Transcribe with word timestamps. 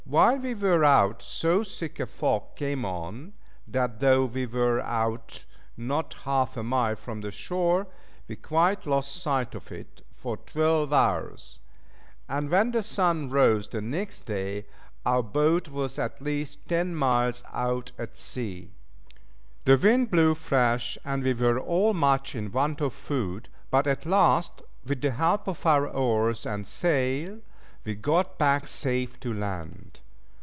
While 0.05 0.39
we 0.39 0.53
were 0.55 0.83
out 0.83 1.21
so 1.21 1.63
thick 1.63 1.97
a 1.97 2.05
fog 2.05 2.57
came 2.57 2.83
on 2.83 3.31
that 3.65 4.01
though 4.01 4.25
we 4.25 4.45
were 4.45 4.81
out 4.81 5.45
not 5.77 6.13
half 6.25 6.57
a 6.57 6.63
mile 6.63 6.97
from 6.97 7.21
the 7.21 7.31
shore, 7.31 7.87
we 8.27 8.35
quite 8.35 8.85
lost 8.85 9.15
sight 9.21 9.55
of 9.55 9.71
it 9.71 10.05
for 10.13 10.35
twelve 10.35 10.91
hours; 10.91 11.59
and 12.27 12.49
when 12.49 12.71
the 12.71 12.83
sun 12.83 13.29
rose 13.29 13.69
the 13.69 13.79
next 13.79 14.25
day, 14.25 14.65
our 15.05 15.23
boat 15.23 15.69
was 15.69 15.97
at 15.97 16.21
least 16.21 16.67
ten 16.67 16.93
miles 16.93 17.41
out 17.53 17.93
at 17.97 18.17
sea. 18.17 18.69
The 19.63 19.77
wind 19.77 20.11
blew 20.11 20.33
fresh, 20.33 20.97
and 21.05 21.23
we 21.23 21.33
were 21.33 21.57
all 21.57 21.93
much 21.93 22.35
in 22.35 22.51
want 22.51 22.81
of 22.81 22.91
food, 22.93 23.47
but 23.69 23.87
at 23.87 24.05
last, 24.05 24.61
with 24.85 24.99
the 24.99 25.11
help 25.11 25.47
of 25.47 25.65
our 25.65 25.87
oars 25.87 26.45
and 26.45 26.67
sail, 26.67 27.39
we 27.83 27.95
got 27.95 28.37
back 28.37 28.67
safe 28.67 29.19
to 29.21 29.33
land. 29.33 29.97